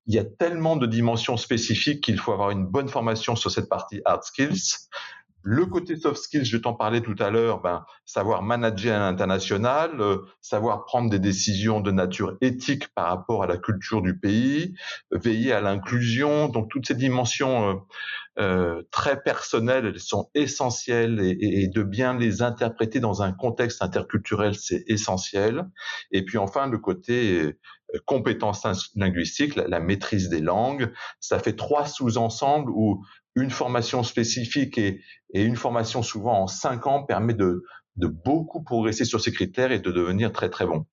Il 0.06 0.14
y 0.14 0.18
a 0.18 0.24
tellement 0.24 0.76
de 0.76 0.86
dimensions 0.86 1.36
spécifiques 1.36 2.04
qu'il 2.04 2.18
faut 2.18 2.32
avoir 2.32 2.50
une 2.50 2.66
bonne 2.66 2.88
formation 2.88 3.34
sur 3.34 3.50
cette 3.50 3.68
partie 3.68 4.00
hard 4.04 4.22
skills. 4.22 4.88
Le 5.48 5.64
côté 5.64 5.94
soft 5.94 6.20
skills, 6.20 6.44
je 6.44 6.56
t'en 6.56 6.74
parlais 6.74 7.00
tout 7.00 7.14
à 7.20 7.30
l'heure, 7.30 7.60
ben, 7.60 7.86
savoir 8.04 8.42
manager 8.42 8.96
à 8.96 8.98
l'international, 8.98 10.00
euh, 10.00 10.18
savoir 10.40 10.84
prendre 10.86 11.08
des 11.08 11.20
décisions 11.20 11.80
de 11.80 11.92
nature 11.92 12.36
éthique 12.40 12.88
par 12.96 13.06
rapport 13.06 13.44
à 13.44 13.46
la 13.46 13.56
culture 13.56 14.02
du 14.02 14.18
pays, 14.18 14.74
veiller 15.12 15.52
à 15.52 15.60
l'inclusion. 15.60 16.48
Donc 16.48 16.68
toutes 16.68 16.88
ces 16.88 16.96
dimensions 16.96 17.70
euh, 17.70 17.74
euh, 18.40 18.82
très 18.90 19.22
personnelles, 19.22 19.86
elles 19.86 20.00
sont 20.00 20.30
essentielles 20.34 21.20
et, 21.20 21.38
et, 21.40 21.68
de 21.68 21.84
bien 21.84 22.18
les 22.18 22.42
interpréter 22.42 22.98
dans 22.98 23.22
un 23.22 23.30
contexte 23.30 23.82
interculturel, 23.82 24.56
c'est 24.56 24.82
essentiel. 24.88 25.68
Et 26.10 26.24
puis 26.24 26.38
enfin, 26.38 26.66
le 26.66 26.78
côté 26.78 27.54
compétences 28.04 28.90
linguistiques, 28.96 29.54
la, 29.54 29.68
la, 29.68 29.78
maîtrise 29.78 30.28
des 30.28 30.40
langues, 30.40 30.92
ça 31.20 31.38
fait 31.38 31.54
trois 31.54 31.86
sous-ensembles 31.86 32.72
où 32.74 33.04
une 33.36 33.50
formation 33.50 34.02
spécifique 34.02 34.78
et, 34.78 35.00
et, 35.32 35.44
une 35.44 35.56
formation 35.56 36.02
souvent 36.02 36.42
en 36.42 36.46
cinq 36.46 36.86
ans 36.86 37.04
permet 37.04 37.34
de, 37.34 37.62
de 37.96 38.06
beaucoup 38.08 38.62
progresser 38.62 39.04
sur 39.04 39.20
ces 39.20 39.32
critères 39.32 39.70
et 39.70 39.78
de 39.78 39.90
devenir 39.92 40.32
très 40.32 40.48
très 40.48 40.66
bon. 40.66 40.86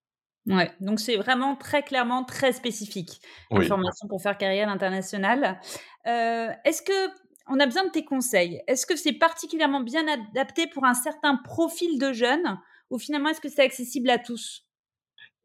Ouais, 0.45 0.71
donc 0.81 1.00
c'est 1.00 1.15
vraiment 1.15 1.55
très 1.55 1.83
clairement 1.83 2.25
très 2.25 2.51
spécifique 2.51 3.21
une 3.50 3.63
formation 3.63 4.07
pour 4.09 4.21
faire 4.21 4.38
carrière 4.38 4.67
internationale. 4.67 5.59
Euh, 6.05 6.50
Est-ce 6.65 6.81
que 6.81 7.23
on 7.47 7.59
a 7.59 7.65
besoin 7.65 7.85
de 7.85 7.91
tes 7.91 8.05
conseils 8.05 8.62
Est-ce 8.67 8.85
que 8.85 8.95
c'est 8.95 9.13
particulièrement 9.13 9.81
bien 9.81 10.05
adapté 10.07 10.67
pour 10.67 10.85
un 10.85 10.93
certain 10.93 11.38
profil 11.38 11.97
de 11.97 12.12
jeunes 12.12 12.59
ou 12.89 13.00
finalement 13.00 13.29
est-ce 13.29 13.41
que 13.41 13.50
c'est 13.50 13.63
accessible 13.63 14.09
à 14.09 14.17
tous? 14.17 14.65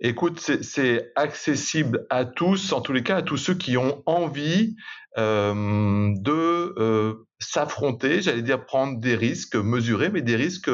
Écoute, 0.01 0.39
c'est 0.39 1.13
accessible 1.17 2.07
à 2.09 2.25
tous, 2.25 2.73
en 2.73 2.81
tous 2.81 2.93
les 2.93 3.03
cas 3.03 3.17
à 3.17 3.23
tous 3.23 3.37
ceux 3.37 3.55
qui 3.55 3.77
ont 3.77 4.03
envie 4.07 4.77
euh, 5.17 6.13
de 6.15 6.75
euh, 6.79 7.27
s'affronter, 7.41 8.23
j'allais 8.23 8.43
dire 8.43 8.65
prendre 8.65 9.01
des 9.01 9.17
risques 9.17 9.57
mesurés, 9.57 10.11
mais 10.11 10.23
des 10.23 10.37
risques 10.37 10.71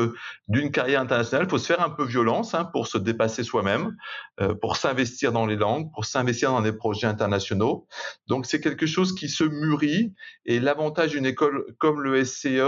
d'une 0.49 0.71
carrière 0.71 1.01
internationale. 1.01 1.47
Il 1.47 1.51
faut 1.51 1.57
se 1.57 1.67
faire 1.67 1.81
un 1.81 1.89
peu 1.89 2.05
violence 2.05 2.55
hein, 2.55 2.67
pour 2.67 2.87
se 2.87 2.99
dépasser 2.99 3.45
soi-même, 3.45 3.97
euh, 4.43 4.55
pour 4.55 4.77
s'investir 4.77 5.33
dans 5.33 5.47
les 5.47 5.57
langues, 5.57 5.91
pour 5.95 6.05
s'investir 6.05 6.51
dans 6.51 6.61
des 6.61 6.75
projets 6.75 7.07
internationaux. 7.07 7.87
Donc 8.27 8.45
c'est 8.45 8.61
quelque 8.61 8.87
chose 8.87 9.15
qui 9.15 9.31
se 9.31 9.45
mûrit. 9.45 10.13
Et 10.45 10.61
l'avantage 10.61 11.13
d'une 11.13 11.27
école 11.27 11.65
comme 11.79 12.03
le 12.03 12.23
SCE, 12.25 12.61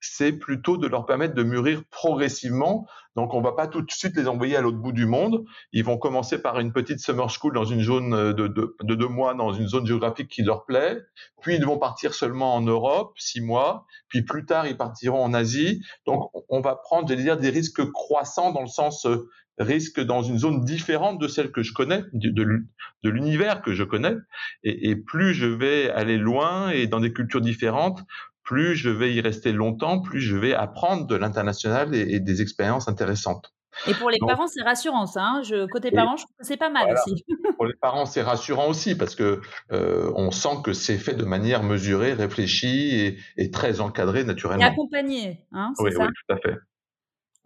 c'est 0.00 0.32
plutôt 0.32 0.76
de 0.76 0.86
leur 0.86 1.06
permettre 1.06 1.34
de 1.34 1.42
mûrir 1.42 1.82
progressivement. 1.90 2.86
Donc, 3.16 3.34
on 3.34 3.40
va 3.40 3.52
pas 3.52 3.66
tout 3.66 3.82
de 3.82 3.90
suite 3.90 4.16
les 4.16 4.28
envoyer 4.28 4.56
à 4.56 4.60
l'autre 4.60 4.78
bout 4.78 4.92
du 4.92 5.06
monde. 5.06 5.44
Ils 5.72 5.84
vont 5.84 5.98
commencer 5.98 6.40
par 6.40 6.60
une 6.60 6.72
petite 6.72 7.00
summer 7.00 7.28
school 7.30 7.52
dans 7.52 7.64
une 7.64 7.82
zone 7.82 8.10
de, 8.32 8.46
de, 8.46 8.76
de, 8.80 8.94
deux 8.94 9.08
mois, 9.08 9.34
dans 9.34 9.52
une 9.52 9.66
zone 9.66 9.86
géographique 9.86 10.28
qui 10.28 10.42
leur 10.42 10.64
plaît. 10.64 10.98
Puis, 11.40 11.56
ils 11.56 11.64
vont 11.64 11.78
partir 11.78 12.14
seulement 12.14 12.54
en 12.54 12.60
Europe, 12.60 13.14
six 13.18 13.40
mois. 13.40 13.86
Puis, 14.08 14.22
plus 14.22 14.44
tard, 14.44 14.66
ils 14.68 14.76
partiront 14.76 15.22
en 15.22 15.34
Asie. 15.34 15.82
Donc, 16.06 16.30
on 16.48 16.60
va 16.60 16.76
prendre, 16.76 17.08
j'allais 17.08 17.24
dire, 17.24 17.38
des 17.38 17.50
risques 17.50 17.84
croissants 17.90 18.52
dans 18.52 18.62
le 18.62 18.68
sens 18.68 19.04
euh, 19.06 19.28
risque 19.58 20.00
dans 20.00 20.22
une 20.22 20.38
zone 20.38 20.64
différente 20.64 21.20
de 21.20 21.28
celle 21.28 21.50
que 21.50 21.62
je 21.62 21.72
connais, 21.72 22.04
de, 22.12 22.64
l'univers 23.02 23.62
que 23.62 23.72
je 23.72 23.84
connais. 23.84 24.14
Et, 24.62 24.96
plus 24.96 25.34
je 25.34 25.46
vais 25.46 25.90
aller 25.90 26.16
loin 26.16 26.70
et 26.70 26.86
dans 26.86 27.00
des 27.00 27.12
cultures 27.12 27.40
différentes, 27.40 28.00
plus 28.48 28.76
je 28.76 28.88
vais 28.88 29.12
y 29.12 29.20
rester 29.20 29.52
longtemps, 29.52 30.00
plus 30.00 30.22
je 30.22 30.34
vais 30.34 30.54
apprendre 30.54 31.06
de 31.06 31.14
l'international 31.14 31.94
et, 31.94 32.18
des 32.18 32.40
expériences 32.40 32.88
intéressantes. 32.88 33.52
Et 33.86 33.92
pour 33.92 34.08
les 34.08 34.16
parents, 34.26 34.46
c'est 34.46 34.62
rassurant, 34.62 35.04
ça. 35.04 35.22
Hein 35.22 35.42
je, 35.42 35.66
côté 35.66 35.90
parents, 35.90 36.16
je 36.16 36.22
trouve 36.22 36.36
que 36.38 36.46
c'est 36.46 36.56
pas 36.56 36.70
mal 36.70 36.90
aussi. 36.94 37.26
pour 37.56 37.66
les 37.66 37.74
parents, 37.74 38.06
c'est 38.06 38.22
rassurant 38.22 38.66
aussi 38.68 38.96
parce 38.96 39.14
que 39.14 39.42
euh, 39.70 40.10
on 40.16 40.30
sent 40.30 40.62
que 40.64 40.72
c'est 40.72 40.96
fait 40.96 41.12
de 41.12 41.26
manière 41.26 41.62
mesurée, 41.62 42.14
réfléchie 42.14 43.18
et, 43.36 43.50
très 43.50 43.82
encadrée 43.82 44.24
naturellement. 44.24 44.62
Et 44.62 44.66
accompagné, 44.66 45.44
hein, 45.52 45.74
oui, 45.80 45.90
oui, 45.94 46.06
tout 46.06 46.34
à 46.34 46.38
fait. 46.38 46.56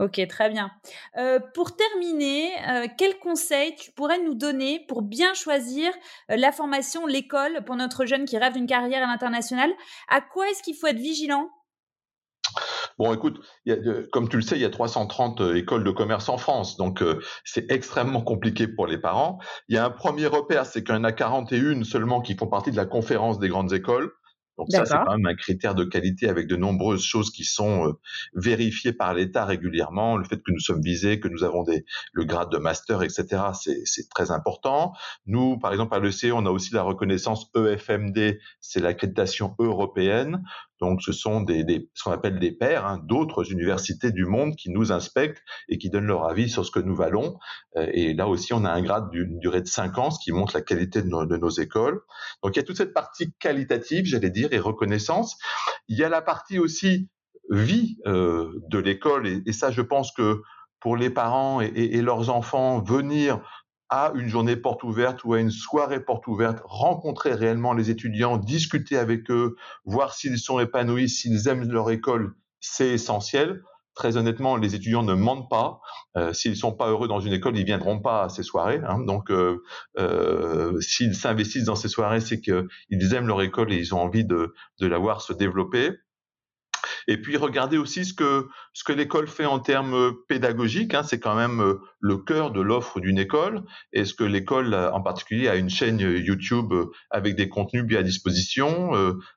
Ok, 0.02 0.20
très 0.28 0.50
bien. 0.50 0.72
Euh, 1.16 1.38
pour 1.54 1.76
terminer, 1.76 2.50
euh, 2.68 2.88
quel 2.98 3.20
conseil 3.20 3.76
tu 3.76 3.92
pourrais 3.92 4.18
nous 4.18 4.34
donner 4.34 4.84
pour 4.88 5.00
bien 5.00 5.32
choisir 5.32 5.92
euh, 6.28 6.36
la 6.36 6.50
formation, 6.50 7.06
l'école 7.06 7.62
pour 7.64 7.76
notre 7.76 8.04
jeune 8.04 8.24
qui 8.24 8.36
rêve 8.36 8.54
d'une 8.54 8.66
carrière 8.66 9.04
à 9.04 9.06
l'international? 9.06 9.70
À 10.08 10.20
quoi 10.20 10.50
est-ce 10.50 10.64
qu'il 10.64 10.74
faut 10.74 10.88
être 10.88 10.98
vigilant? 10.98 11.48
Bon, 12.98 13.14
écoute, 13.14 13.38
comme 14.10 14.28
tu 14.28 14.36
le 14.36 14.42
sais, 14.42 14.56
il 14.56 14.62
y 14.62 14.64
a 14.64 14.70
330 14.70 15.40
écoles 15.54 15.84
de 15.84 15.92
commerce 15.92 16.28
en 16.28 16.36
France, 16.36 16.76
donc 16.76 17.02
c'est 17.44 17.70
extrêmement 17.70 18.20
compliqué 18.20 18.68
pour 18.68 18.86
les 18.86 18.98
parents. 18.98 19.38
Il 19.68 19.76
y 19.76 19.78
a 19.78 19.84
un 19.86 19.90
premier 19.90 20.26
repère, 20.26 20.66
c'est 20.66 20.84
qu'il 20.84 20.94
y 20.94 20.98
en 20.98 21.04
a 21.04 21.12
41 21.12 21.84
seulement 21.84 22.20
qui 22.20 22.36
font 22.36 22.48
partie 22.48 22.70
de 22.70 22.76
la 22.76 22.84
conférence 22.84 23.38
des 23.38 23.48
grandes 23.48 23.72
écoles. 23.72 24.12
Donc 24.58 24.66
ça, 24.70 24.84
c'est 24.84 24.94
quand 24.94 25.16
même 25.16 25.26
un 25.26 25.34
critère 25.34 25.74
de 25.74 25.84
qualité 25.84 26.28
avec 26.28 26.46
de 26.46 26.56
nombreuses 26.56 27.04
choses 27.04 27.30
qui 27.30 27.44
sont 27.44 27.88
euh, 27.88 27.92
vérifiées 28.34 28.92
par 28.92 29.14
l'État 29.14 29.44
régulièrement. 29.44 30.16
Le 30.16 30.24
fait 30.24 30.36
que 30.36 30.52
nous 30.52 30.60
sommes 30.60 30.82
visés, 30.82 31.20
que 31.20 31.28
nous 31.28 31.42
avons 31.42 31.62
des, 31.62 31.84
le 32.12 32.24
grade 32.24 32.50
de 32.50 32.58
master, 32.58 33.02
etc., 33.02 33.42
c'est 33.84 34.08
très 34.10 34.30
important. 34.30 34.92
Nous, 35.26 35.58
par 35.58 35.72
exemple, 35.72 35.94
à 35.94 35.98
l'ECE, 35.98 36.32
on 36.32 36.46
a 36.46 36.50
aussi 36.50 36.74
la 36.74 36.82
reconnaissance 36.82 37.50
EFMD, 37.56 38.38
c'est 38.60 38.80
l'accréditation 38.80 39.54
européenne. 39.58 40.42
Donc, 40.82 41.00
ce 41.00 41.12
sont 41.12 41.42
des, 41.42 41.62
des 41.62 41.88
ce 41.94 42.02
qu'on 42.02 42.10
appelle 42.10 42.40
des 42.40 42.50
pairs 42.50 42.84
hein, 42.84 43.00
d'autres 43.04 43.52
universités 43.52 44.10
du 44.10 44.24
monde 44.24 44.56
qui 44.56 44.68
nous 44.68 44.90
inspectent 44.90 45.40
et 45.68 45.78
qui 45.78 45.90
donnent 45.90 46.08
leur 46.08 46.24
avis 46.24 46.50
sur 46.50 46.66
ce 46.66 46.72
que 46.72 46.80
nous 46.80 46.96
valons. 46.96 47.38
Euh, 47.76 47.88
et 47.94 48.14
là 48.14 48.26
aussi, 48.26 48.52
on 48.52 48.64
a 48.64 48.70
un 48.72 48.82
grade 48.82 49.08
d'une 49.10 49.38
durée 49.38 49.60
de 49.60 49.68
5 49.68 49.96
ans, 49.98 50.10
ce 50.10 50.18
qui 50.18 50.32
montre 50.32 50.56
la 50.56 50.60
qualité 50.60 51.00
de 51.00 51.06
nos, 51.06 51.24
de 51.24 51.36
nos, 51.36 51.50
écoles. 51.50 52.00
Donc, 52.42 52.56
il 52.56 52.58
y 52.58 52.62
a 52.62 52.64
toute 52.64 52.78
cette 52.78 52.94
partie 52.94 53.32
qualitative, 53.38 54.06
j'allais 54.06 54.30
dire, 54.30 54.48
et 54.50 54.58
reconnaissance. 54.58 55.38
Il 55.86 55.96
y 55.96 56.02
a 56.02 56.08
la 56.08 56.20
partie 56.20 56.58
aussi 56.58 57.08
vie 57.48 57.98
euh, 58.06 58.50
de 58.68 58.78
l'école. 58.78 59.28
Et, 59.28 59.52
ça, 59.52 59.70
je 59.70 59.82
pense 59.82 60.10
que 60.10 60.42
pour 60.80 60.96
les 60.96 61.10
parents 61.10 61.60
et, 61.60 61.68
et 61.76 62.02
leurs 62.02 62.28
enfants, 62.28 62.82
venir 62.82 63.40
à 63.94 64.10
une 64.14 64.26
journée 64.26 64.56
porte 64.56 64.84
ouverte 64.84 65.22
ou 65.22 65.34
à 65.34 65.38
une 65.38 65.50
soirée 65.50 66.00
porte 66.00 66.26
ouverte, 66.26 66.62
rencontrer 66.64 67.34
réellement 67.34 67.74
les 67.74 67.90
étudiants, 67.90 68.38
discuter 68.38 68.96
avec 68.96 69.30
eux, 69.30 69.54
voir 69.84 70.14
s'ils 70.14 70.38
sont 70.38 70.58
épanouis, 70.58 71.10
s'ils 71.10 71.46
aiment 71.46 71.70
leur 71.70 71.90
école, 71.90 72.34
c'est 72.58 72.88
essentiel 72.88 73.60
très 73.94 74.16
honnêtement, 74.16 74.56
les 74.56 74.74
étudiants 74.74 75.02
ne 75.02 75.12
mentent 75.12 75.50
pas. 75.50 75.80
Euh, 76.16 76.32
s'ils 76.32 76.56
sont 76.56 76.72
pas 76.72 76.88
heureux 76.88 77.08
dans 77.08 77.20
une 77.20 77.34
école, 77.34 77.58
ils 77.58 77.66
viendront 77.66 78.00
pas 78.00 78.24
à 78.24 78.28
ces 78.30 78.42
soirées. 78.42 78.80
Hein. 78.86 79.00
Donc, 79.00 79.30
euh, 79.30 79.62
euh, 79.98 80.80
s'ils 80.80 81.14
s'investissent 81.14 81.64
dans 81.64 81.76
ces 81.76 81.88
soirées, 81.88 82.20
c'est 82.20 82.40
qu'ils 82.40 83.14
aiment 83.14 83.26
leur 83.26 83.42
école 83.42 83.70
et 83.72 83.76
ils 83.76 83.94
ont 83.94 84.00
envie 84.00 84.24
de, 84.24 84.54
de 84.80 84.86
la 84.86 84.96
voir 84.96 85.20
se 85.20 85.34
développer. 85.34 85.90
Et 87.08 87.20
puis 87.20 87.36
regardez 87.36 87.78
aussi 87.78 88.04
ce 88.04 88.14
que 88.14 88.48
ce 88.72 88.84
que 88.84 88.92
l'école 88.92 89.28
fait 89.28 89.46
en 89.46 89.58
termes 89.58 90.12
pédagogiques. 90.28 90.94
Hein, 90.94 91.02
c'est 91.02 91.20
quand 91.20 91.34
même 91.34 91.78
le 92.00 92.16
cœur 92.16 92.50
de 92.50 92.60
l'offre 92.60 93.00
d'une 93.00 93.18
école. 93.18 93.62
Est-ce 93.92 94.14
que 94.14 94.24
l'école, 94.24 94.74
en 94.74 95.00
particulier, 95.00 95.48
a 95.48 95.56
une 95.56 95.70
chaîne 95.70 96.00
YouTube 96.00 96.72
avec 97.10 97.36
des 97.36 97.48
contenus 97.48 97.84
bien 97.84 98.00
à 98.00 98.02
disposition 98.02 98.92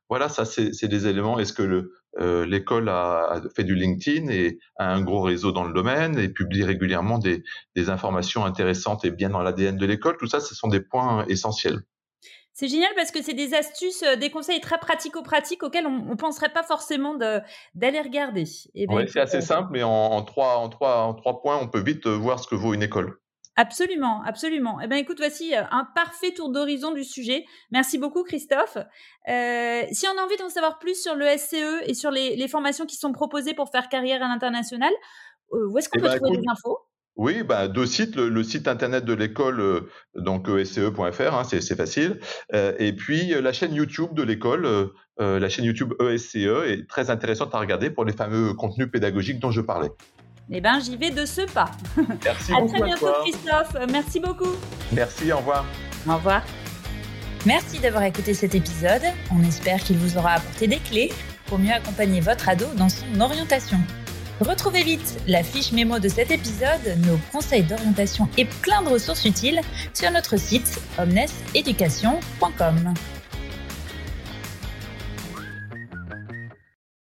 Voilà, 0.10 0.30
ça 0.30 0.46
c'est 0.46 0.88
des 0.88 1.08
éléments. 1.08 1.40
Est-ce 1.40 1.54
que 1.54 1.64
le, 1.64 1.94
euh, 2.20 2.46
l'école 2.46 2.88
a, 2.90 3.42
fait 3.56 3.64
du 3.64 3.76
LinkedIn 3.76 4.30
et 4.30 4.60
a 4.78 4.94
un 4.94 5.02
gros 5.02 5.22
réseau 5.22 5.52
dans 5.52 5.66
le 5.66 5.74
domaine 5.74 6.18
et 6.18 6.30
publie 6.30 6.64
régulièrement 6.64 7.20
des, 7.20 7.44
informations 7.90 8.46
intéressantes 8.46 9.04
et 9.06 9.12
bien 9.12 9.30
dans 9.30 9.42
l'ADN 9.42 9.78
de 9.78 9.86
l'école? 9.86 10.18
Tout 10.18 10.28
ça, 10.28 10.40
ce 10.40 10.56
sont 10.56 10.70
des 10.70 10.80
points 10.80 11.26
essentiels. 11.28 11.82
C'est 12.56 12.68
génial 12.68 12.90
parce 12.96 13.12
que 13.12 13.22
c'est 13.22 13.34
des 13.34 13.54
astuces, 13.54 14.02
euh, 14.02 14.16
des 14.16 14.32
conseils 14.32 14.60
très 14.62 14.80
pratico-pratiques 14.80 15.62
auxquels 15.62 15.86
on 15.86 16.00
ne 16.06 16.16
penserait 16.16 16.52
pas 16.52 16.64
forcément 16.64 17.14
d'aller 17.14 18.02
regarder. 18.02 18.46
Eh 18.74 18.88
ben, 18.88 19.06
c'est 19.08 19.20
assez 19.20 19.38
euh, 19.38 19.42
simple, 19.42 19.70
mais 19.72 19.84
en, 19.84 20.24
trois, 20.24 20.58
en, 20.58 20.70
trois, 20.70 21.04
en 21.04 21.14
trois 21.14 21.42
points, 21.42 21.60
on 21.62 21.68
peut 21.68 21.84
vite 21.84 22.08
voir 22.08 22.40
ce 22.40 22.48
que 22.48 22.56
vaut 22.56 22.74
une 22.74 22.82
école. 22.82 23.20
Absolument, 23.58 24.22
absolument. 24.24 24.82
Eh 24.82 24.88
bien, 24.88 24.98
écoute, 24.98 25.18
voici 25.18 25.56
euh, 25.56 25.62
un 25.72 25.86
parfait 25.96 26.34
tour 26.34 26.50
d'horizon 26.50 26.92
du 26.92 27.06
sujet. 27.06 27.46
Merci 27.72 27.98
beaucoup, 27.98 28.24
Christophe. 28.24 28.78
Euh, 29.30 29.84
si 29.92 30.08
on 30.08 30.20
a 30.20 30.24
envie 30.24 30.36
d'en 30.36 30.50
savoir 30.50 30.78
plus 30.78 31.02
sur 31.02 31.16
le 31.16 31.26
SCE 31.38 31.84
et 31.86 31.94
sur 31.94 32.12
les, 32.12 32.48
formations 32.50 32.86
qui 32.86 32.98
sont 32.98 33.14
proposées 33.14 33.54
pour 33.54 33.70
faire 33.72 33.88
carrière 33.88 34.22
à 34.22 34.28
l'international, 34.28 34.92
euh, 35.54 35.70
où 35.70 35.78
est-ce 35.78 35.88
qu'on 35.88 36.00
eh 36.00 36.02
peut 36.02 36.10
ben, 36.10 36.18
trouver 36.18 36.38
des 36.38 36.44
infos? 36.50 36.80
Oui, 37.16 37.44
bah, 37.44 37.68
deux 37.68 37.86
sites, 37.86 38.16
le, 38.16 38.44
site 38.44 38.68
internet 38.68 39.06
de 39.06 39.14
l'école, 39.14 39.88
donc 40.16 40.50
esce.fr, 40.50 41.34
hein, 41.34 41.44
c'est 41.44 41.76
facile, 41.76 42.20
et 42.54 42.94
puis 42.94 43.34
la 43.42 43.54
chaîne 43.54 43.74
YouTube 43.74 44.14
de 44.14 44.24
l'école, 44.24 44.92
la 45.18 45.50
chaîne 45.50 45.66
YouTube 45.66 45.94
ESCE 46.02 46.36
e 46.36 46.66
est 46.68 46.90
très 46.90 47.10
intéressante 47.10 47.56
à 47.56 47.60
regarder 47.60 47.90
pour 47.90 48.06
les 48.06 48.14
fameux 48.14 48.54
contenus 48.54 48.90
pédagogiques 48.92 49.40
dont 49.40 49.52
je 49.52 49.62
parlais. 49.62 49.92
Eh 50.52 50.62
bien, 50.62 50.80
j'y 50.80 50.96
vais 50.96 51.10
de 51.10 51.26
ce 51.26 51.42
pas. 51.52 51.72
Merci 52.24 52.54
à 52.58 52.68
très 52.68 52.82
bientôt, 52.82 53.08
Christophe. 53.24 53.76
Merci 53.92 54.20
beaucoup. 54.20 54.56
Merci, 54.92 55.32
au 55.32 55.38
revoir. 55.38 55.66
Au 56.08 56.16
revoir. 56.16 56.44
Merci 57.46 57.80
d'avoir 57.80 58.04
écouté 58.04 58.34
cet 58.34 58.54
épisode. 58.54 59.04
On 59.32 59.44
espère 59.44 59.80
qu'il 59.80 59.98
vous 59.98 60.18
aura 60.18 60.34
apporté 60.34 60.68
des 60.68 60.80
clés 60.80 61.12
pour 61.48 61.60
mieux 61.60 61.74
accompagner 61.74 62.22
votre 62.22 62.48
ado 62.50 62.66
dans 62.76 62.90
son 62.90 63.20
orientation. 63.20 63.78
Retrouvez 64.42 64.84
vite 64.84 65.18
la 65.28 65.44
fiche 65.44 65.72
mémo 65.72 66.00
de 66.00 66.10
cet 66.10 66.30
épisode, 66.30 66.98
nos 67.08 67.18
conseils 67.32 67.64
d'orientation 67.64 68.28
et 68.38 68.46
plein 68.46 68.82
de 68.82 68.90
ressources 68.90 69.24
utiles 69.24 69.62
sur 69.94 70.12
notre 70.12 70.38
site 70.38 70.80
omneseducation.com. 70.98 72.94